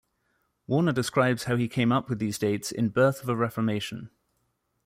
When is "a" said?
3.29-3.35